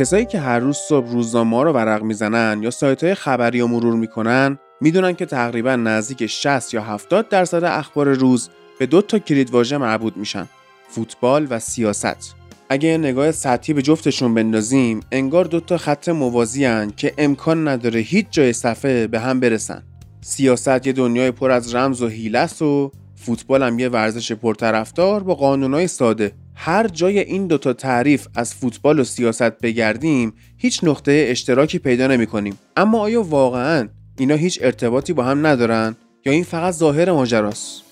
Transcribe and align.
کسایی 0.00 0.24
که 0.24 0.40
هر 0.40 0.58
روز 0.58 0.76
صبح 0.76 1.08
روزنامه 1.10 1.62
رو 1.64 1.72
ورق 1.72 2.02
می‌زنن 2.02 2.62
یا 2.62 2.70
سایت 2.70 3.04
های 3.04 3.14
خبری 3.14 3.60
رو 3.60 3.66
مرور 3.66 3.94
می‌کنن 3.94 4.58
می‌دونن 4.80 5.14
که 5.14 5.26
تقریبا 5.26 5.76
نزدیک 5.76 6.26
60 6.26 6.74
یا 6.74 6.82
70 6.82 7.28
درصد 7.28 7.64
اخبار 7.64 8.12
روز 8.12 8.48
به 8.78 8.86
دو 8.86 9.02
تا 9.02 9.18
کلید 9.18 9.50
واژه 9.50 9.78
مربوط 9.78 10.16
میشن 10.16 10.48
فوتبال 10.88 11.46
و 11.50 11.58
سیاست. 11.58 12.34
اگه 12.68 12.98
نگاه 12.98 13.32
سطحی 13.32 13.74
به 13.74 13.82
جفتشون 13.82 14.34
بندازیم 14.34 15.00
انگار 15.12 15.44
دو 15.44 15.60
تا 15.60 15.78
خط 15.78 16.08
موازی 16.08 16.64
هن 16.64 16.92
که 16.96 17.14
امکان 17.18 17.68
نداره 17.68 18.00
هیچ 18.00 18.26
جای 18.30 18.52
صفحه 18.52 19.06
به 19.06 19.20
هم 19.20 19.40
برسن. 19.40 19.82
سیاست 20.20 20.86
یه 20.86 20.92
دنیای 20.92 21.30
پر 21.30 21.50
از 21.50 21.74
رمز 21.74 22.02
و 22.02 22.08
حیله 22.08 22.62
و 22.62 22.90
فوتبال 23.16 23.62
هم 23.62 23.78
یه 23.78 23.88
ورزش 23.88 24.32
پرطرفدار 24.32 25.22
با 25.22 25.34
قانونای 25.34 25.86
ساده. 25.86 26.32
هر 26.62 26.88
جای 26.88 27.18
این 27.18 27.46
دوتا 27.46 27.72
تعریف 27.72 28.26
از 28.34 28.54
فوتبال 28.54 29.00
و 29.00 29.04
سیاست 29.04 29.58
بگردیم 29.58 30.32
هیچ 30.56 30.84
نقطه 30.84 31.26
اشتراکی 31.28 31.78
پیدا 31.78 32.06
نمی 32.06 32.26
کنیم. 32.26 32.58
اما 32.76 32.98
آیا 32.98 33.22
واقعا 33.22 33.88
اینا 34.18 34.34
هیچ 34.34 34.58
ارتباطی 34.62 35.12
با 35.12 35.24
هم 35.24 35.46
ندارن 35.46 35.96
یا 36.26 36.32
این 36.32 36.44
فقط 36.44 36.74
ظاهر 36.74 37.12
ماجراست 37.12 37.89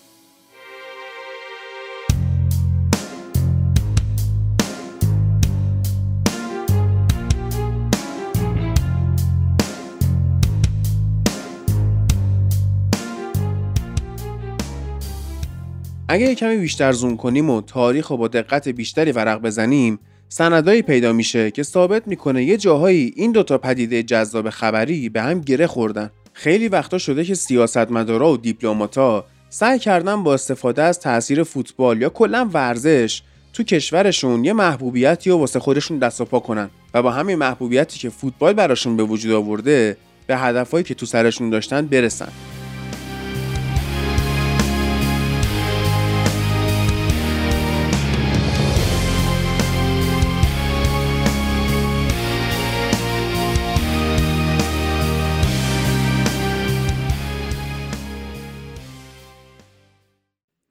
اگه 16.11 16.35
کمی 16.35 16.57
بیشتر 16.57 16.93
زوم 16.93 17.17
کنیم 17.17 17.51
و 17.51 17.61
تاریخ 17.61 18.11
و 18.11 18.17
با 18.17 18.29
دقت 18.29 18.69
بیشتری 18.69 19.13
ورق 19.13 19.43
بزنیم 19.43 19.99
سندایی 20.29 20.83
پیدا 20.83 21.13
میشه 21.13 21.51
که 21.51 21.63
ثابت 21.63 22.09
می‌کنه 22.09 22.45
یه 22.45 22.57
جاهایی 22.57 23.13
این 23.17 23.33
دوتا 23.33 23.59
پدیده 23.59 24.03
جذاب 24.03 24.51
خبری 24.51 25.09
به 25.09 25.23
هم 25.23 25.41
گره 25.41 25.67
خوردن. 25.67 26.11
خیلی 26.33 26.69
وقتا 26.69 26.99
شده 26.99 27.25
که 27.25 27.35
سیاستمدارا 27.35 28.33
و 28.33 28.37
دیپلماتا 28.37 29.25
سعی 29.51 29.79
کردن 29.79 30.23
با 30.23 30.35
استفاده 30.35 30.83
از 30.83 31.01
تاثیر 31.01 31.43
فوتبال 31.43 32.01
یا 32.01 32.09
کلا 32.09 32.51
ورزش 32.53 33.23
تو 33.53 33.63
کشورشون 33.63 34.45
یه 34.45 34.53
محبوبیتی 34.53 35.31
و 35.31 35.37
واسه 35.37 35.61
خودشون 35.61 35.99
دست 35.99 36.21
و 36.21 36.25
پا 36.25 36.41
کنن 36.41 36.71
و 36.95 37.03
با 37.03 37.11
همین 37.11 37.37
محبوبیتی 37.37 37.99
که 37.99 38.09
فوتبال 38.09 38.53
براشون 38.53 38.97
به 38.97 39.03
وجود 39.03 39.33
آورده 39.33 39.97
به 40.27 40.37
هدفهایی 40.37 40.85
که 40.85 40.95
تو 40.95 41.07
سرشون 41.07 41.51
داشتن 41.51 41.87
برسن. 41.87 42.29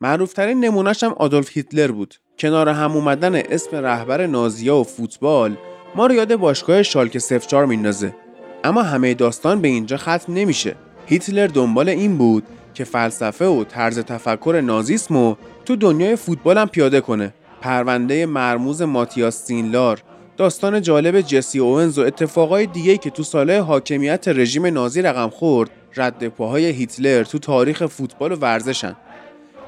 معروفترین 0.01 0.65
نمونهش 0.65 1.03
هم 1.03 1.13
آدولف 1.13 1.49
هیتلر 1.53 1.91
بود. 1.91 2.15
کنار 2.39 2.69
هم 2.69 2.91
اومدن 2.91 3.35
اسم 3.35 3.75
رهبر 3.75 4.25
نازیا 4.25 4.77
و 4.77 4.83
فوتبال 4.83 5.57
ما 5.95 6.07
رو 6.07 6.13
یاد 6.13 6.35
باشگاه 6.35 6.83
شالک 6.83 7.17
04 7.17 7.65
میندازه. 7.65 8.15
اما 8.63 8.81
همه 8.81 9.13
داستان 9.13 9.61
به 9.61 9.67
اینجا 9.67 9.97
ختم 9.97 10.33
نمیشه. 10.33 10.75
هیتلر 11.05 11.47
دنبال 11.47 11.89
این 11.89 12.17
بود 12.17 12.43
که 12.73 12.83
فلسفه 12.83 13.45
و 13.45 13.63
طرز 13.63 13.99
تفکر 13.99 14.61
نازیسم 14.63 15.15
رو 15.15 15.37
تو 15.65 15.75
دنیای 15.75 16.15
فوتبال 16.15 16.57
هم 16.57 16.67
پیاده 16.67 17.01
کنه. 17.01 17.33
پرونده 17.61 18.25
مرموز 18.25 18.81
ماتیاس 18.81 19.45
سینلار 19.45 20.03
داستان 20.37 20.81
جالب 20.81 21.21
جسی 21.21 21.59
اوونز 21.59 21.99
و 21.99 22.01
اتفاقای 22.01 22.65
دیگه 22.65 22.97
که 22.97 23.09
تو 23.09 23.23
ساله 23.23 23.61
حاکمیت 23.61 24.27
رژیم 24.27 24.65
نازی 24.65 25.01
رقم 25.01 25.29
خورد 25.29 25.69
رد 25.95 26.27
پاهای 26.27 26.65
هیتلر 26.65 27.23
تو 27.23 27.39
تاریخ 27.39 27.85
فوتبال 27.85 28.31
و 28.31 28.35
ورزشن. 28.35 28.95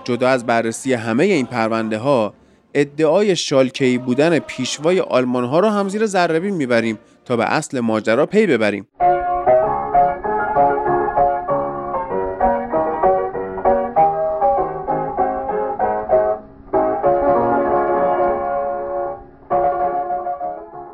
جدا 0.04 0.30
از 0.30 0.46
بررسی 0.46 0.94
همه 0.94 1.24
این 1.24 1.46
پرونده 1.46 1.98
ها 1.98 2.34
ادعای 2.74 3.36
شالکی 3.36 3.98
بودن 3.98 4.40
پیشوای 4.40 5.00
آلمان 5.00 5.44
ها 5.44 5.60
را 5.60 5.72
هم 5.72 5.90
زیر 5.90 6.06
ذره 6.06 6.40
می‌بریم 6.40 7.00
تا 7.26 7.38
به 7.38 7.46
اصل 7.46 7.80
ماجرا 7.80 8.26
پی 8.26 8.48
ببریم. 8.48 8.88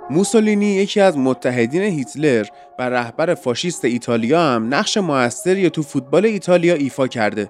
موسولینی 0.09 0.65
یکی 0.65 1.01
از 1.01 1.17
متحدین 1.17 1.81
هیتلر 1.81 2.45
و 2.79 2.89
رهبر 2.89 3.33
فاشیست 3.33 3.85
ایتالیا 3.85 4.41
هم 4.41 4.73
نقش 4.73 4.97
موثری 4.97 5.69
تو 5.69 5.81
فوتبال 5.81 6.25
ایتالیا 6.25 6.73
ایفا 6.73 7.07
کرده. 7.07 7.49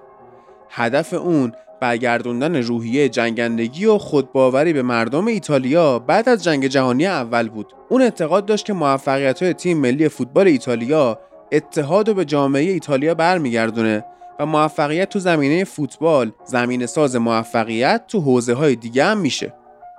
هدف 0.70 1.14
اون 1.14 1.52
برگردوندن 1.80 2.56
روحیه 2.56 3.08
جنگندگی 3.08 3.86
و 3.86 3.98
خودباوری 3.98 4.72
به 4.72 4.82
مردم 4.82 5.26
ایتالیا 5.26 5.98
بعد 5.98 6.28
از 6.28 6.44
جنگ 6.44 6.66
جهانی 6.66 7.06
اول 7.06 7.48
بود. 7.48 7.72
اون 7.88 8.02
اعتقاد 8.02 8.46
داشت 8.46 8.66
که 8.66 8.72
موفقیت 8.72 9.42
های 9.42 9.52
تیم 9.52 9.78
ملی 9.78 10.08
فوتبال 10.08 10.46
ایتالیا 10.46 11.18
اتحاد 11.52 12.08
و 12.08 12.14
به 12.14 12.24
جامعه 12.24 12.72
ایتالیا 12.72 13.14
برمیگردونه 13.14 14.04
و 14.40 14.46
موفقیت 14.46 15.08
تو 15.08 15.18
زمینه 15.18 15.64
فوتبال 15.64 16.32
زمین 16.44 16.86
ساز 16.86 17.16
موفقیت 17.16 18.04
تو 18.08 18.20
حوزه 18.20 18.54
های 18.54 18.76
دیگه 18.76 19.04
هم 19.04 19.18
میشه. 19.18 19.52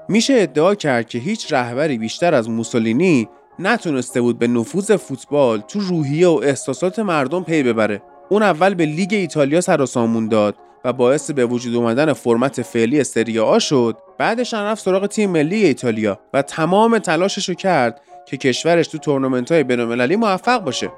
میشه 0.10 0.34
ادعا 0.38 0.76
کرد 0.76 1.10
که 1.10 1.20
هیچ 1.20 1.54
رهبری 1.54 1.98
بیشتر 1.98 2.34
از 2.34 2.50
موسولینی 2.50 3.30
نتونسته 3.60 4.22
بود 4.22 4.40
به 4.40 4.48
نفوذ 4.48 4.92
فوتبال 4.92 5.60
تو 5.60 5.80
روحیه 5.80 6.28
و 6.28 6.40
احساسات 6.44 7.00
مردم 7.00 7.44
پی 7.44 7.64
ببره. 7.64 8.02
اون 8.30 8.44
اول 8.44 8.74
به 8.74 8.86
لیگ 8.86 9.14
ایتالیا 9.14 9.62
سر 9.62 9.82
و 9.82 9.86
سامون 9.86 10.28
داد 10.28 10.56
و 10.86 10.94
باعث 10.94 11.32
به 11.32 11.46
وجود 11.46 11.76
اومدن 11.76 12.14
فرمت 12.14 12.62
فعلی 12.62 13.04
سری 13.04 13.40
آ 13.40 13.60
شد. 13.60 13.98
بعدش 14.18 14.54
رفت 14.54 14.84
سراغ 14.84 15.08
تیم 15.08 15.30
ملی 15.30 15.66
ایتالیا 15.66 16.20
و 16.34 16.42
تمام 16.42 17.00
تلاشش 17.00 17.50
رو 17.50 17.56
کرد 17.56 18.02
که 18.28 18.38
کشورش 18.38 18.88
تو 18.88 18.98
تورنمنت 18.98 19.52
های 19.52 19.64
بینالمللی 19.64 20.16
موفق 20.16 20.64
باشه. 20.64 20.92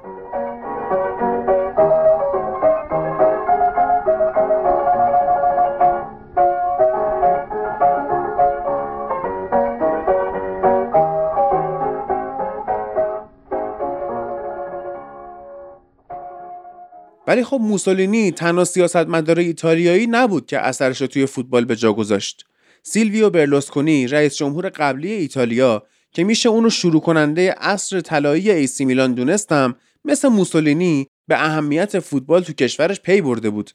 ولی 17.30 17.44
خب 17.44 17.60
موسولینی 17.62 18.30
تنها 18.30 18.64
سیاستمدار 18.64 19.38
ایتالیایی 19.38 20.06
نبود 20.06 20.46
که 20.46 20.58
اثرش 20.58 21.00
رو 21.00 21.06
توی 21.06 21.26
فوتبال 21.26 21.64
به 21.64 21.76
جا 21.76 21.92
گذاشت. 21.92 22.44
سیلویو 22.82 23.30
برلوسکونی 23.30 24.06
رئیس 24.06 24.36
جمهور 24.36 24.68
قبلی 24.68 25.12
ایتالیا 25.12 25.82
که 26.12 26.24
میشه 26.24 26.48
اونو 26.48 26.70
شروع 26.70 27.00
کننده 27.00 27.52
عصر 27.52 28.00
طلایی 28.00 28.50
ای‌سی 28.50 28.84
میلان 28.84 29.14
دونستش 29.14 29.76
مثل 30.04 30.28
موسولینی 30.28 31.06
به 31.28 31.44
اهمیت 31.44 31.98
فوتبال 31.98 32.42
تو 32.42 32.52
کشورش 32.52 33.00
پی 33.00 33.20
برده 33.20 33.50
بود. 33.50 33.70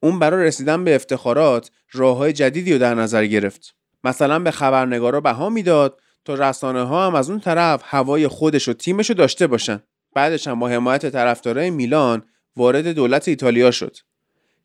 اون 0.00 0.18
برای 0.18 0.46
رسیدن 0.46 0.84
به 0.84 0.94
افتخارات 0.94 1.70
راههای 1.92 2.32
جدیدی 2.32 2.72
رو 2.72 2.78
در 2.78 2.94
نظر 2.94 3.26
گرفت. 3.26 3.74
مثلا 4.04 4.38
به 4.38 4.50
خبرنگارا 4.50 5.20
بها 5.20 5.48
می‌داد 5.48 6.00
تا 6.24 6.34
رسانه 6.34 6.82
ها 6.82 7.06
هم 7.06 7.14
از 7.14 7.30
اون 7.30 7.40
طرف 7.40 7.82
هوای 7.84 8.28
خودش 8.28 8.68
و 8.68 8.72
تیمش 8.72 9.08
رو 9.08 9.14
داشته 9.14 9.46
باشن. 9.46 9.82
بعدش 10.14 10.48
هم 10.48 10.60
با 10.60 10.68
حمایت 10.68 11.10
طرفدارای 11.10 11.70
میلان 11.70 12.22
وارد 12.56 12.88
دولت 12.88 13.28
ایتالیا 13.28 13.70
شد. 13.70 13.96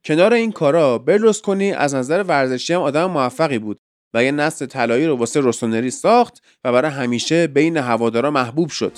کنار 0.05 0.33
این 0.33 0.51
کارا 0.51 0.97
برلوسکونی 0.97 1.71
از 1.71 1.95
نظر 1.95 2.23
ورزشی 2.23 2.73
هم 2.73 2.81
آدم 2.81 3.05
موفقی 3.05 3.59
بود 3.59 3.79
و 4.13 4.23
یه 4.23 4.31
نسل 4.31 4.65
طلایی 4.65 5.07
رو 5.07 5.15
واسه 5.15 5.39
روسونری 5.39 5.91
ساخت 5.91 6.43
و 6.63 6.71
برای 6.71 6.91
همیشه 6.91 7.47
بین 7.47 7.77
هوادارا 7.77 8.31
محبوب 8.31 8.69
شد. 8.69 8.93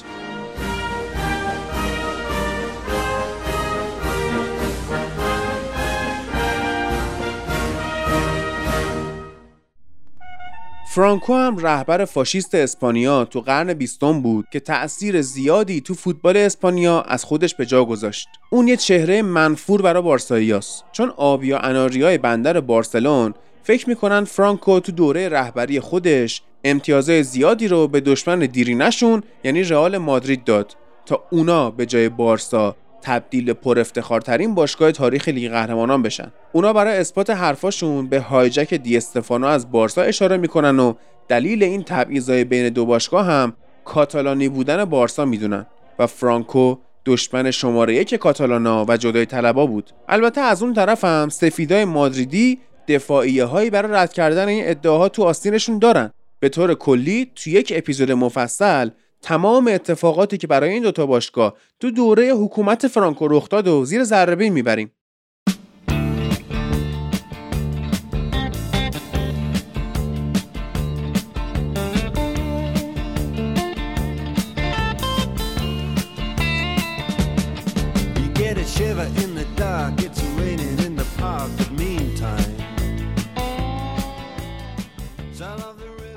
فرانکو 10.94 11.34
هم 11.34 11.58
رهبر 11.58 12.06
فاشیست 12.06 12.56
اسپانیا 12.56 13.26
تو 13.26 13.42
قرن 13.42 13.74
بیستم 13.74 14.22
بود 14.22 14.46
که 14.52 14.60
تأثیر 14.60 15.22
زیادی 15.22 15.82
تو 15.82 15.94
فوتبال 15.94 16.38
اسپانیا 16.38 17.02
از 17.02 17.24
خودش 17.24 17.56
به 17.56 17.66
جا 17.66 17.86
گذاشت. 17.86 18.28
اون 18.50 18.68
یه 18.68 18.78
چهره 18.78 19.22
منفور 19.22 19.82
برای 19.82 20.04
بارساییاست 20.04 20.84
چون 20.92 21.10
آبیا 21.18 21.60
اناریای 21.60 22.18
بندر 22.18 22.60
بارسلون 22.60 23.34
فکر 23.64 23.90
می‌کنن 23.90 24.24
فرانکو 24.24 24.80
تو 24.80 24.92
دوره 24.92 25.30
رهبری 25.30 25.80
خودش 25.80 26.42
امتیازهای 26.64 27.24
زیادی 27.24 27.68
رو 27.68 27.88
به 27.88 28.02
دشمن 28.02 28.40
دیرینشون 28.40 29.24
یعنی 29.44 29.64
رئال 29.64 29.98
مادرید 29.98 30.44
داد 30.44 30.78
تا 31.06 31.24
اونا 31.32 31.72
به 31.72 31.86
جای 31.86 32.10
بارسا 32.10 32.76
تبدیل 33.02 33.54
پر 33.54 33.80
افتخارترین 33.80 34.56
باشگاه 34.56 34.92
تاریخ 34.92 35.28
لیگ 35.28 35.52
قهرمانان 35.52 36.02
بشن. 36.02 36.32
اونا 36.52 36.74
برای 36.74 36.98
اثبات 36.98 37.30
حرفاشون 37.30 38.08
به 38.08 38.20
هایجک 38.20 38.74
دی 38.74 38.98
استفانو 38.98 39.48
از 39.48 39.72
بارسا 39.72 40.02
اشاره 40.02 40.38
می‌کنن 40.38 40.80
و 40.80 40.94
دلیل 41.28 41.64
این 41.64 41.84
تبعیضای 41.84 42.44
بین 42.44 42.70
دو 42.70 42.86
باشگاه 42.86 43.26
هم 43.26 43.54
کاتالانی 43.86 44.50
بودن 44.50 44.86
بارسا 44.86 45.26
می‌دونن 45.26 45.66
و 46.00 46.08
فرانکو 46.08 46.76
دشمن 47.06 47.52
شماره 47.52 47.96
یک 47.96 48.16
کاتالانا 48.16 48.86
و 48.88 48.98
جدای 48.98 49.26
طلبا 49.26 49.66
بود. 49.66 49.92
البته 50.10 50.42
از 50.42 50.64
اون 50.64 50.74
طرف 50.74 51.06
هم 51.06 51.30
سفیدای 51.30 51.86
مادریدی 51.86 52.60
دفاعیه 52.88 53.46
هایی 53.46 53.70
برای 53.70 53.92
رد 53.92 54.14
کردن 54.14 54.48
این 54.48 54.64
ادعاها 54.68 55.10
تو 55.10 55.24
آستینشون 55.24 55.80
دارن. 55.80 56.12
به 56.40 56.50
طور 56.50 56.74
کلی 56.74 57.32
تو 57.36 57.50
یک 57.50 57.74
اپیزود 57.76 58.12
مفصل 58.12 58.90
تمام 59.22 59.68
اتفاقاتی 59.68 60.38
که 60.38 60.48
برای 60.48 60.70
این 60.70 60.84
دوتا 60.84 61.06
باشگاه 61.06 61.54
تو 61.80 61.92
دوره 61.92 62.30
حکومت 62.30 62.88
فرانکو 62.88 63.28
رخ 63.28 63.50
داد 63.50 63.68
و 63.68 63.86
زیر 63.86 64.04
ذره 64.04 64.50
می‌بریم. 64.50 64.92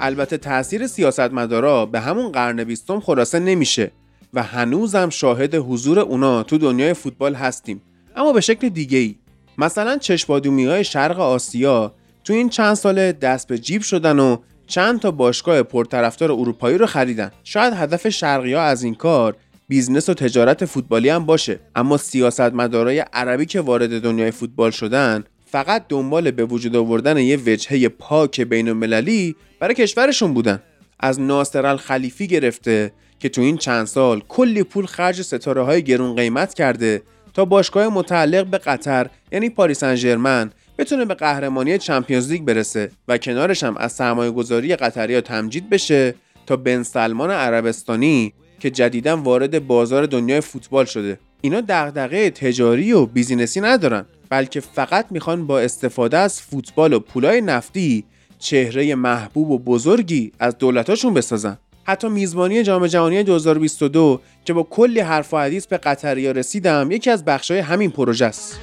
البته 0.01 0.37
تاثیر 0.37 0.87
سیاستمدارا 0.87 1.87
به 1.87 2.01
همون 2.01 2.33
قرن 2.33 2.65
بیستم 2.65 3.01
خلاصه 3.01 3.39
نمیشه 3.39 3.91
و 4.35 4.43
هنوزم 4.43 5.09
شاهد 5.09 5.55
حضور 5.55 5.99
اونا 5.99 6.43
تو 6.43 6.59
دنیای 6.59 6.95
فوتبال 6.95 7.35
هستیم. 7.35 7.83
اما 8.17 8.33
به 8.33 8.41
شکل 8.41 8.69
دیگه 8.69 8.99
ای 8.99 9.15
مثلا 9.59 9.99
چشم‌بادومی 9.99 10.65
های 10.67 10.85
شرق 10.85 11.21
آسیا 11.21 11.95
تو 12.25 12.33
این 12.33 12.49
چند 12.49 12.75
ساله 12.75 13.13
دست 13.13 13.49
به 13.49 13.59
جیب 13.59 13.83
شدن 13.83 14.19
و 14.19 14.37
چند 14.67 15.01
تا 15.01 15.11
باشگاه 15.11 15.63
پرطرفدار 15.63 16.33
اروپایی 16.33 16.79
رو 16.79 16.87
خریدن. 16.87 17.31
شاید 17.45 17.75
هدف 17.75 18.09
شرقی 18.09 18.53
ها 18.55 18.63
از 18.63 18.83
این 18.83 18.95
کار 18.95 19.37
بیزنس 19.69 20.09
و 20.09 20.15
تجارت 20.15 20.65
فوتبالی 20.65 21.09
هم 21.09 21.27
باشه. 21.27 21.61
اما 21.75 21.97
سیاستمدارای 21.97 23.05
عربی 23.13 23.47
که 23.47 23.61
وارد 23.61 24.03
دنیای 24.03 24.31
فوتبال 24.31 24.71
شدن 24.71 25.25
فقط 25.55 25.85
دنبال 25.89 26.31
به 26.31 26.45
وجود 26.45 26.77
آوردن 26.77 27.19
یه 27.19 27.37
وجهه 27.37 27.89
پاک 27.89 28.41
بین 28.41 28.69
المللی 28.69 29.37
برای 29.61 29.75
کشورشون 29.75 30.35
بودن. 30.35 30.63
از 31.01 31.21
ناصر 31.21 31.67
الخلیفی 31.67 32.27
گرفته 32.27 32.93
که 33.19 33.29
تو 33.29 33.41
این 33.41 33.57
چند 33.57 33.87
سال 33.87 34.23
کلی 34.29 34.63
پول 34.63 34.87
خرج 34.87 35.23
ستاره 35.23 35.63
های 35.63 35.83
گرون 35.83 36.17
قیمت 36.17 36.55
کرده 36.55 37.03
تا 37.35 37.45
باشگاه 37.45 37.89
متعلق 37.89 38.47
به 38.47 38.59
قطر 38.59 39.11
یعنی 39.33 39.51
پاریس 39.51 39.83
انجرمن 39.83 40.51
بتونه 40.79 41.05
به 41.05 41.15
قهرمانی 41.15 41.79
چمپیونز 41.79 42.31
لیگ 42.31 42.43
برسه 42.43 42.91
و 43.09 43.19
کنارش 43.19 43.65
هم 43.65 43.77
از 43.77 43.93
سرمایه 43.93 44.31
گذاری 44.31 44.77
قطری 44.77 45.15
ها 45.15 45.21
تمجید 45.21 45.71
بشه 45.71 46.15
تا 46.47 46.57
بن 46.57 46.83
سلمان 46.83 47.31
عربستانی 47.31 48.33
که 48.61 48.71
جدیدا 48.71 49.17
وارد 49.17 49.67
بازار 49.67 50.07
دنیای 50.07 50.41
فوتبال 50.41 50.85
شده. 50.85 51.19
اینا 51.45 51.61
دغدغه 51.61 52.31
تجاری 52.31 52.93
و 52.93 53.07
بیزینسی 53.07 53.61
ندارن 53.61 54.05
بلکه 54.31 54.61
فقط 54.61 55.07
می‌خوان 55.11 55.47
با 55.47 55.61
استفاده 55.61 56.19
از 56.19 56.43
فوتبال 56.43 56.93
و 56.93 57.01
پولای 57.01 57.41
نفتی 57.41 58.05
چهره 58.39 58.95
محبوب 58.95 59.51
و 59.51 59.59
بزرگی 59.59 60.33
از 60.39 60.59
دولتاشون 60.59 61.15
بسازن. 61.15 61.59
حتی 61.85 62.09
میزبانی 62.09 62.63
جام 62.63 62.87
جهانی 62.87 63.23
2022 63.23 64.21
که 64.45 64.53
با 64.53 64.63
کلی 64.63 65.01
حرف 65.01 65.35
و 65.35 65.39
حدیث 65.39 65.67
به 65.67 65.77
قطریا 65.77 66.31
رسیدم 66.33 66.91
یکی 66.91 67.11
از 67.11 67.25
بخشای 67.25 67.59
همین 67.59 67.91
پروژه 67.91 68.27
است. 68.27 68.61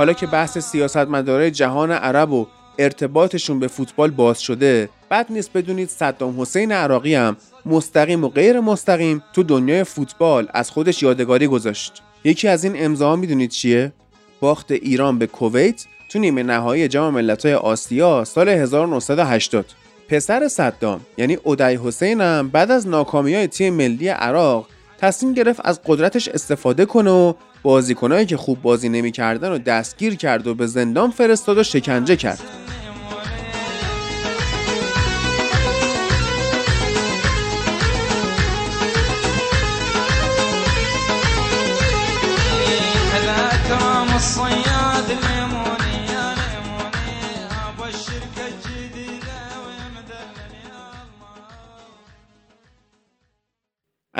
حالا 0.00 0.12
که 0.12 0.26
بحث 0.26 0.58
سیاستمدارای 0.58 1.50
جهان 1.50 1.92
عرب 1.92 2.32
و 2.32 2.46
ارتباطشون 2.78 3.58
به 3.58 3.68
فوتبال 3.68 4.10
باز 4.10 4.42
شده 4.42 4.88
بد 5.10 5.26
نیست 5.30 5.52
بدونید 5.52 5.88
صدام 5.88 6.40
حسین 6.40 6.72
عراقی 6.72 7.14
هم 7.14 7.36
مستقیم 7.66 8.24
و 8.24 8.28
غیر 8.28 8.60
مستقیم 8.60 9.22
تو 9.32 9.42
دنیای 9.42 9.84
فوتبال 9.84 10.48
از 10.54 10.70
خودش 10.70 11.02
یادگاری 11.02 11.46
گذاشت. 11.46 12.02
یکی 12.24 12.48
از 12.48 12.64
این 12.64 12.84
امضاها 12.84 13.16
می‌دونید 13.16 13.50
چیه؟ 13.50 13.92
باخت 14.40 14.70
ایران 14.70 15.18
به 15.18 15.26
کویت 15.26 15.84
تو 16.08 16.18
نیمه 16.18 16.42
نهایی 16.42 16.88
جام 16.88 17.14
ملت‌های 17.14 17.54
آسیا 17.54 18.24
سال 18.24 18.48
1980 18.48 19.66
پسر 20.08 20.48
صدام 20.48 21.00
یعنی 21.18 21.34
اودای 21.34 21.78
حسین 21.84 22.48
بعد 22.48 22.70
از 22.70 22.88
ناکامی 22.88 23.34
های 23.34 23.46
تیم 23.46 23.74
ملی 23.74 24.08
عراق 24.08 24.66
تصمیم 25.00 25.32
گرفت 25.32 25.60
از 25.64 25.80
قدرتش 25.86 26.28
استفاده 26.28 26.86
کنه 26.86 27.10
و 27.10 27.34
بازیکنایی 27.62 28.26
که 28.26 28.36
خوب 28.36 28.62
بازی 28.62 28.88
نمی‌کردن 28.88 29.52
و 29.52 29.58
دستگیر 29.58 30.16
کرد 30.16 30.46
و 30.46 30.54
به 30.54 30.66
زندان 30.66 31.10
فرستاد 31.10 31.58
و 31.58 31.62
شکنجه 31.62 32.16
کرد 32.16 32.40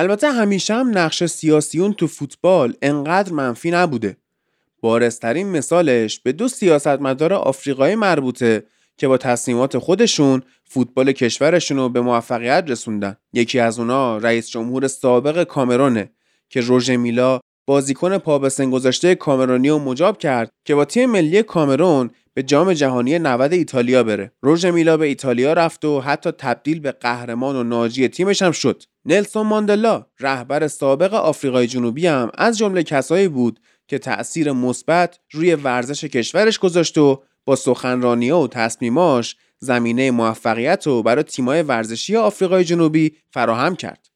البته 0.00 0.30
همیشه 0.32 0.74
هم 0.74 0.98
نقش 0.98 1.24
سیاسیون 1.24 1.92
تو 1.92 2.06
فوتبال 2.06 2.74
انقدر 2.82 3.32
منفی 3.32 3.70
نبوده. 3.70 4.16
بارسترین 4.80 5.46
مثالش 5.46 6.20
به 6.20 6.32
دو 6.32 6.48
سیاستمدار 6.48 7.32
آفریقایی 7.32 7.94
مربوطه 7.94 8.64
که 8.96 9.08
با 9.08 9.18
تصمیمات 9.18 9.78
خودشون 9.78 10.42
فوتبال 10.64 11.12
کشورشون 11.12 11.76
رو 11.76 11.88
به 11.88 12.00
موفقیت 12.00 12.64
رسوندن. 12.68 13.16
یکی 13.32 13.58
از 13.58 13.78
اونا 13.78 14.18
رئیس 14.18 14.48
جمهور 14.48 14.88
سابق 14.88 15.44
کامرونه 15.44 16.10
که 16.48 16.60
روژه 16.60 16.96
میلا 16.96 17.40
بازیکن 17.70 18.18
پا 18.18 18.38
به 18.38 18.48
سن 18.48 18.70
گذاشته 18.70 19.14
کامرونی 19.14 19.68
رو 19.68 19.78
مجاب 19.78 20.18
کرد 20.18 20.50
که 20.64 20.74
با 20.74 20.84
تیم 20.84 21.10
ملی 21.10 21.42
کامرون 21.42 22.10
به 22.34 22.42
جام 22.42 22.72
جهانی 22.72 23.18
90 23.18 23.52
ایتالیا 23.52 24.02
بره. 24.02 24.32
روژه 24.42 24.70
میلا 24.70 24.96
به 24.96 25.06
ایتالیا 25.06 25.52
رفت 25.52 25.84
و 25.84 26.00
حتی 26.00 26.30
تبدیل 26.30 26.80
به 26.80 26.92
قهرمان 26.92 27.56
و 27.56 27.62
ناجی 27.62 28.08
تیمش 28.08 28.42
هم 28.42 28.52
شد. 28.52 28.82
نلسون 29.04 29.46
ماندلا 29.46 30.06
رهبر 30.20 30.68
سابق 30.68 31.14
آفریقای 31.14 31.66
جنوبی 31.66 32.06
هم 32.06 32.30
از 32.34 32.58
جمله 32.58 32.82
کسایی 32.82 33.28
بود 33.28 33.60
که 33.88 33.98
تأثیر 33.98 34.52
مثبت 34.52 35.18
روی 35.30 35.54
ورزش 35.54 36.04
کشورش 36.04 36.58
گذاشت 36.58 36.98
و 36.98 37.22
با 37.44 37.56
سخنرانی 37.56 38.30
و 38.30 38.46
تصمیماش 38.46 39.36
زمینه 39.58 40.10
موفقیت 40.10 40.86
رو 40.86 41.02
برای 41.02 41.22
تیمای 41.22 41.62
ورزشی 41.62 42.16
آفریقای 42.16 42.64
جنوبی 42.64 43.16
فراهم 43.30 43.76
کرد. 43.76 44.09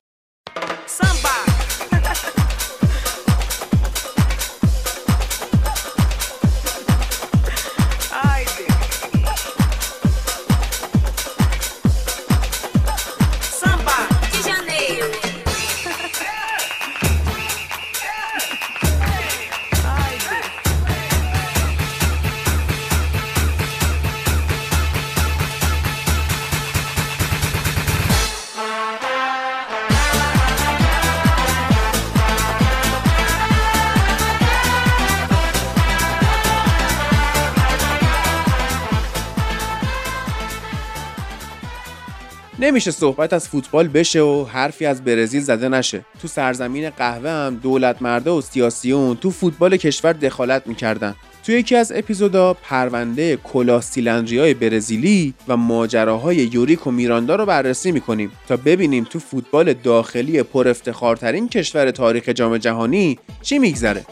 نمیشه 42.64 42.90
صحبت 42.90 43.32
از 43.32 43.48
فوتبال 43.48 43.88
بشه 43.88 44.20
و 44.20 44.44
حرفی 44.44 44.86
از 44.86 45.04
برزیل 45.04 45.42
زده 45.42 45.68
نشه. 45.68 46.04
تو 46.22 46.28
سرزمین 46.28 46.90
قهوه 46.90 47.30
هم 47.30 47.60
دولت 47.62 48.02
مرده 48.02 48.30
و 48.30 48.40
سیاسیون 48.40 49.16
تو 49.16 49.30
فوتبال 49.30 49.76
کشور 49.76 50.12
دخالت 50.12 50.66
می‌کردن. 50.66 51.14
تو 51.46 51.52
یکی 51.52 51.76
از 51.76 51.92
اپیزودا 51.92 52.54
پرونده 52.54 53.38
های 53.54 54.54
برزیلی 54.54 55.34
و 55.48 55.56
ماجراهای 55.56 56.36
یوریک 56.36 56.86
و 56.86 56.90
میراندا 56.90 57.36
رو 57.36 57.46
بررسی 57.46 57.92
می‌کنیم 57.92 58.32
تا 58.48 58.56
ببینیم 58.56 59.04
تو 59.04 59.18
فوتبال 59.18 59.72
داخلی 59.72 60.42
پر 60.42 60.68
افتخارترین 60.68 61.48
کشور 61.48 61.90
تاریخ 61.90 62.28
جام 62.28 62.58
جهانی 62.58 63.18
چی 63.42 63.58
میگذره. 63.58 64.04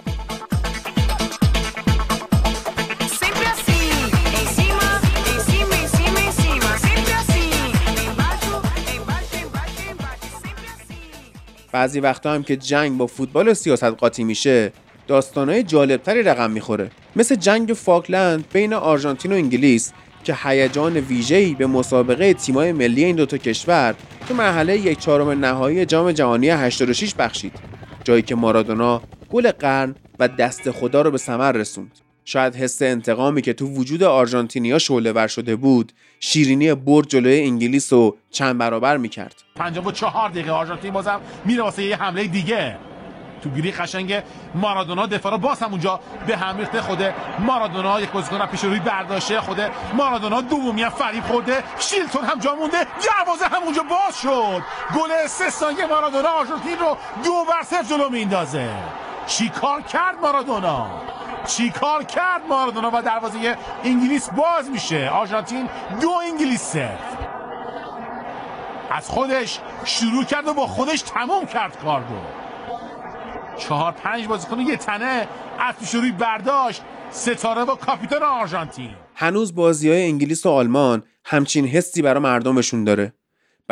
بعضی 11.83 12.01
وقتا 12.01 12.33
هم 12.33 12.43
که 12.43 12.57
جنگ 12.57 12.99
با 12.99 13.07
فوتبال 13.07 13.49
و 13.49 13.55
سیاست 13.55 13.85
قاطی 13.85 14.25
میشه 14.25 14.73
داستانهای 15.07 15.63
جالبتری 15.63 16.23
رقم 16.23 16.51
می‌خوره. 16.51 16.91
مثل 17.17 17.35
جنگ 17.35 17.73
فاکلند 17.73 18.45
بین 18.53 18.75
آرژانتین 18.75 19.33
و 19.33 19.35
انگلیس 19.35 19.93
که 20.25 20.37
هیجان 20.45 20.97
ویژه‌ای 20.97 21.55
به 21.55 21.67
مسابقه 21.67 22.35
تیمای 22.35 22.73
ملی 22.73 23.05
این 23.05 23.17
دوتا 23.17 23.37
کشور 23.37 23.95
تو 24.29 24.35
مرحله 24.35 24.79
یک 24.79 24.99
چهارم 24.99 25.31
نهایی 25.31 25.87
جام 25.87 26.13
جهانی 26.13 26.49
86 26.49 27.15
بخشید 27.15 27.53
جایی 28.05 28.23
که 28.23 28.35
مارادونا 28.35 29.03
گل 29.31 29.51
قرن 29.51 29.95
و 30.19 30.29
دست 30.29 30.71
خدا 30.71 31.03
رو 31.03 31.11
به 31.11 31.19
ثمر 31.19 31.53
رسوند. 31.53 32.02
شاید 32.25 32.57
حس 32.57 32.83
انتقامی 32.83 33.43
که 33.43 33.53
تو 33.53 33.67
وجود 33.67 34.03
آرژانتینیا 34.03 34.79
شعله 34.79 35.13
ور 35.13 35.27
شده 35.27 35.57
بود 35.57 35.93
شیرینی 36.21 36.75
برد 36.75 37.09
جلوی 37.09 37.41
انگلیس 37.41 37.93
رو 37.93 38.17
چند 38.31 38.59
برابر 38.59 38.97
می‌کرد. 38.97 39.35
54 39.57 40.31
دقیقه 40.31 40.51
آرژانتین 40.51 40.93
بازم 40.93 41.21
میره 41.45 41.63
واسه 41.63 41.83
یه 41.83 41.97
حمله 41.97 42.25
دیگه. 42.25 42.77
تو 43.43 43.51
گیری 43.51 43.73
قشنگ 43.73 44.23
مارادونا 44.55 45.07
دفاع 45.07 45.33
رو 45.33 45.39
باز 45.39 45.63
هم 45.63 45.71
اونجا 45.71 46.01
به 46.27 46.37
هم 46.37 46.59
ریخته. 46.59 46.81
خود 46.81 46.99
مارادونا 47.39 48.01
یک 48.01 48.11
بازیکن 48.11 48.47
پیش 48.47 48.65
روی 48.65 48.79
برداشته. 48.79 49.41
خود 49.41 49.61
مارادونا 49.95 50.41
دومی 50.41 50.83
هم 50.83 50.91
فریب 50.91 51.25
خورده. 51.25 51.65
شیلتون 51.79 52.25
هم 52.25 52.39
جا 52.39 52.55
مونده. 52.55 52.79
دروازه 52.85 53.45
هم 53.45 53.63
اونجا 53.63 53.83
باز 53.83 54.21
شد. 54.23 54.63
گل 54.97 55.27
سه 55.27 55.51
ثانیه 55.51 55.87
مارادونا 55.87 56.29
آرژانتین 56.29 56.79
رو 56.79 56.97
دو 57.25 57.45
بر 57.49 57.63
صفر 57.63 57.83
جلو 57.83 58.09
میندازه 58.11 58.69
چی 59.27 59.49
کار 59.49 59.83
کرد 59.83 60.21
مارادونا؟ 60.23 60.91
چی 61.47 61.71
کار 61.71 62.05
کرد 62.05 62.43
مارادونا 62.49 62.91
و 62.95 63.03
دروازه 63.03 63.57
انگلیس 63.85 64.31
باز 64.31 64.71
میشه؟ 64.71 65.11
آرژانتین 65.11 65.69
دو 66.01 66.11
انگلیس 66.11 66.61
صفر 66.61 66.99
از 68.91 69.09
خودش 69.09 69.59
شروع 69.85 70.25
کرد 70.25 70.49
و 70.49 70.55
با 70.55 70.67
خودش 70.67 71.03
تمام 71.03 71.47
کرد 71.47 71.79
کار 71.79 72.01
رو 72.01 72.17
چهار 73.59 73.93
پنج 73.93 74.27
بازیکن 74.27 74.61
یه 74.61 74.77
تنه 74.77 75.29
از 75.59 75.75
پیش 75.81 75.95
روی 75.95 76.13
برداشت. 76.13 76.83
ستاره 77.11 77.63
و 77.63 77.75
کاپیتان 77.75 78.23
آرژانتین. 78.23 78.91
هنوز 79.15 79.55
بازی 79.55 79.91
های 79.91 80.03
انگلیس 80.03 80.47
و 80.47 80.49
آلمان 80.49 81.03
همچین 81.25 81.67
حسی 81.67 82.03
برای 82.03 82.23
مردمشون 82.23 82.85
داره. 82.85 83.13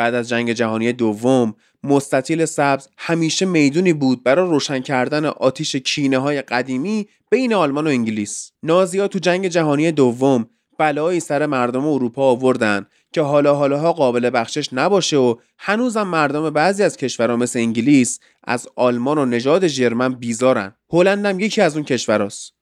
بعد 0.01 0.13
از 0.13 0.29
جنگ 0.29 0.51
جهانی 0.51 0.93
دوم 0.93 1.55
مستطیل 1.83 2.45
سبز 2.45 2.87
همیشه 2.97 3.45
می‌دونی 3.45 3.93
بود 3.93 4.23
برای 4.23 4.49
روشن 4.49 4.79
کردن 4.79 5.25
آتیش 5.25 5.75
کینه 5.75 6.17
های 6.17 6.41
قدیمی 6.41 7.07
بین 7.29 7.53
آلمان 7.53 7.87
و 7.87 7.89
انگلیس. 7.89 8.51
نازیا 8.63 9.07
تو 9.07 9.19
جنگ 9.19 9.47
جهانی 9.47 9.91
دوم 9.91 10.45
بلایی 10.77 11.19
سر 11.19 11.45
مردم 11.45 11.85
اروپا 11.85 12.23
آوردن 12.23 12.85
که 13.13 13.21
حالا 13.21 13.55
حالاها 13.55 13.93
قابل 13.93 14.29
بخشش 14.33 14.69
نباشه 14.73 15.17
و 15.17 15.35
هنوزم 15.57 16.07
مردم 16.07 16.49
بعضی 16.49 16.83
از 16.83 16.97
کشورها 16.97 17.35
مثل 17.35 17.59
انگلیس 17.59 18.19
از 18.43 18.67
آلمان 18.75 19.17
و 19.17 19.25
نژاد 19.25 19.67
ژرمن 19.67 20.13
بیزارن. 20.13 20.75
هلند 20.93 21.25
هم 21.25 21.39
یکی 21.39 21.61
از 21.61 21.75
اون 21.75 21.85
کشوراست 21.85 22.53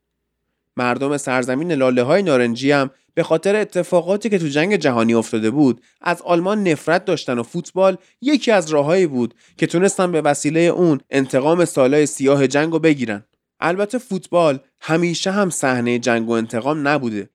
مردم 0.77 1.17
سرزمین 1.17 1.72
لاله 1.72 2.03
های 2.03 2.24
نارنجی 2.24 2.72
هم 2.72 2.89
به 3.20 3.24
خاطر 3.24 3.56
اتفاقاتی 3.56 4.30
که 4.30 4.40
تو 4.40 4.48
جنگ 4.48 4.76
جهانی 4.76 5.14
افتاده 5.14 5.52
بود 5.52 5.82
از 6.02 6.22
آلمان 6.22 6.64
نفرت 6.64 7.06
داشتن 7.06 7.40
و 7.40 7.44
فوتبال 7.44 7.98
یکی 8.22 8.52
از 8.52 8.70
راههایی 8.70 9.08
بود 9.08 9.34
که 9.58 9.68
تونستن 9.68 10.12
به 10.12 10.22
وسیله 10.22 10.60
اون 10.60 11.00
انتقام 11.10 11.66
سالهای 11.66 12.06
سیاه 12.06 12.48
جنگ 12.48 12.74
رو 12.74 12.80
بگیرن. 12.80 13.24
البته 13.60 13.98
فوتبال 13.98 14.60
همیشه 14.82 15.32
هم 15.32 15.50
صحنه 15.50 16.00
جنگ 16.00 16.30
و 16.30 16.32
انتقام 16.32 16.88
نبوده. 16.88 17.30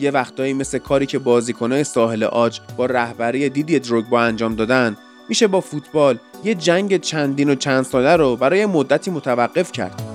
یه 0.00 0.10
وقتایی 0.10 0.52
مثل 0.52 0.78
کاری 0.78 1.06
که 1.06 1.18
بازیکنهای 1.18 1.84
ساحل 1.84 2.24
آج 2.24 2.60
با 2.76 2.86
رهبری 2.86 3.48
دیدی 3.48 3.78
دروگبا 3.78 4.20
انجام 4.20 4.54
دادن 4.54 4.96
میشه 5.28 5.46
با 5.46 5.60
فوتبال 5.60 6.18
یه 6.44 6.54
جنگ 6.54 7.00
چندین 7.00 7.50
و 7.50 7.54
چند 7.54 7.84
ساله 7.84 8.16
رو 8.16 8.36
برای 8.36 8.66
مدتی 8.66 9.10
متوقف 9.10 9.72
کرد. 9.72 10.07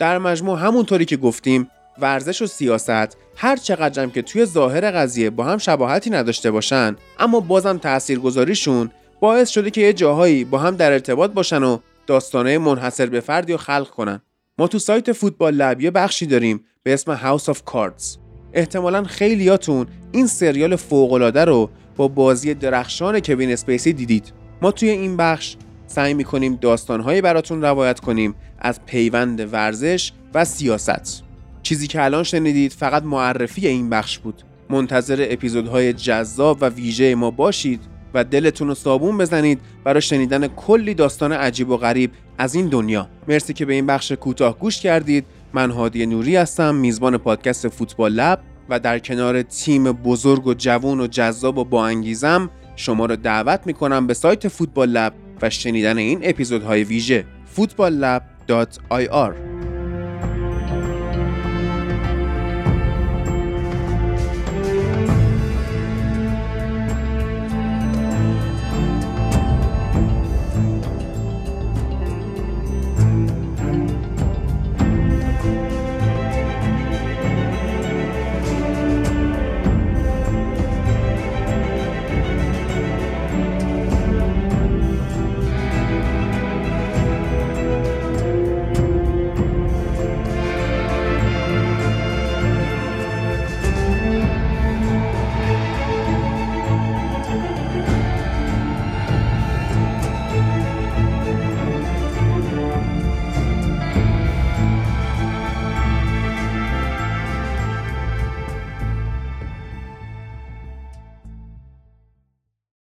در 0.00 0.18
مجموع 0.18 0.58
همونطوری 0.58 1.04
که 1.04 1.16
گفتیم 1.16 1.70
ورزش 1.98 2.42
و 2.42 2.46
سیاست 2.46 3.16
هر 3.36 3.56
چقدر 3.56 4.06
که 4.06 4.22
توی 4.22 4.44
ظاهر 4.44 4.90
قضیه 4.90 5.30
با 5.30 5.44
هم 5.44 5.58
شباهتی 5.58 6.10
نداشته 6.10 6.50
باشن 6.50 6.96
اما 7.18 7.40
بازم 7.40 7.78
تاثیرگذاریشون 7.78 8.90
باعث 9.20 9.48
شده 9.48 9.70
که 9.70 9.80
یه 9.80 9.92
جاهایی 9.92 10.44
با 10.44 10.58
هم 10.58 10.76
در 10.76 10.92
ارتباط 10.92 11.30
باشن 11.30 11.62
و 11.62 11.78
داستانه 12.06 12.58
منحصر 12.58 13.06
به 13.06 13.20
فردی 13.20 13.52
رو 13.52 13.58
خلق 13.58 13.88
کنن. 13.90 14.20
ما 14.58 14.68
تو 14.68 14.78
سایت 14.78 15.12
فوتبال 15.12 15.54
لب 15.54 15.80
یه 15.80 15.90
بخشی 15.90 16.26
داریم 16.26 16.64
به 16.82 16.94
اسم 16.94 17.16
House 17.16 17.44
of 17.44 17.56
Cards. 17.72 18.18
احتمالا 18.52 19.04
خیلیاتون 19.04 19.86
این 20.12 20.26
سریال 20.26 20.76
فوقالعاده 20.76 21.44
رو 21.44 21.70
با 21.96 22.08
بازی 22.08 22.54
درخشان 22.54 23.20
کوین 23.20 23.52
اسپیسی 23.52 23.92
دیدید. 23.92 24.32
ما 24.62 24.70
توی 24.70 24.88
این 24.88 25.16
بخش 25.16 25.56
سعی 25.92 26.14
می‌کنیم 26.14 26.58
داستانهایی 26.60 27.20
براتون 27.20 27.62
روایت 27.62 28.00
کنیم 28.00 28.34
از 28.58 28.80
پیوند 28.86 29.52
ورزش 29.52 30.12
و 30.34 30.44
سیاست. 30.44 31.22
چیزی 31.62 31.86
که 31.86 32.04
الان 32.04 32.22
شنیدید 32.22 32.72
فقط 32.72 33.02
معرفی 33.02 33.66
این 33.66 33.90
بخش 33.90 34.18
بود. 34.18 34.42
منتظر 34.70 35.26
اپیزودهای 35.30 35.92
جذاب 35.92 36.58
و 36.60 36.68
ویژه 36.68 37.14
ما 37.14 37.30
باشید 37.30 37.80
و 38.14 38.24
دلتون 38.24 38.68
رو 38.68 38.74
صابون 38.74 39.18
بزنید 39.18 39.60
برای 39.84 40.02
شنیدن 40.02 40.46
کلی 40.46 40.94
داستان 40.94 41.32
عجیب 41.32 41.68
و 41.70 41.76
غریب 41.76 42.10
از 42.38 42.54
این 42.54 42.68
دنیا. 42.68 43.08
مرسی 43.28 43.52
که 43.52 43.64
به 43.64 43.72
این 43.74 43.86
بخش 43.86 44.12
کوتاه 44.12 44.58
گوش 44.58 44.80
کردید. 44.80 45.24
من 45.52 45.70
هادی 45.70 46.06
نوری 46.06 46.36
هستم 46.36 46.74
میزبان 46.74 47.16
پادکست 47.16 47.68
فوتبال 47.68 48.12
لب 48.12 48.40
و 48.68 48.80
در 48.80 48.98
کنار 48.98 49.42
تیم 49.42 49.92
بزرگ 49.92 50.46
و 50.46 50.54
جوون 50.54 51.00
و 51.00 51.06
جذاب 51.06 51.58
و 51.58 51.64
با 51.64 51.86
انگیزم 51.86 52.50
شما 52.76 53.06
رو 53.06 53.16
دعوت 53.16 53.60
می‌کنم 53.66 54.06
به 54.06 54.14
سایت 54.14 54.48
فوتبال 54.48 54.88
لب 54.88 55.12
و 55.42 55.50
شنیدن 55.50 55.98
این 55.98 56.20
اپیزودهای 56.22 56.84
ویژه 56.84 57.24
footballlab.ir 57.56 59.59